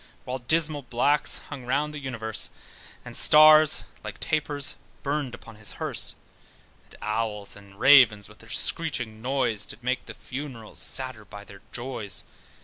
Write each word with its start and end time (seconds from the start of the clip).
While 0.25 0.39
dismal 0.39 0.81
blacks 0.81 1.37
hung 1.49 1.63
round 1.63 1.93
the 1.93 1.99
universe, 1.99 2.49
And 3.05 3.15
stars 3.15 3.83
(like 4.03 4.19
tapers) 4.19 4.75
burned 5.03 5.35
upon 5.35 5.57
his 5.57 5.73
hearse: 5.73 6.15
And 6.85 6.95
owls 7.03 7.55
and 7.55 7.79
ravens 7.79 8.27
with 8.27 8.39
their 8.39 8.49
screeching 8.49 9.21
noise 9.21 9.63
Did 9.67 9.83
make 9.83 10.07
the 10.07 10.15
funerals 10.15 10.79
sadder 10.79 11.23
by 11.23 11.43
their 11.43 11.61
joys. 11.71 12.23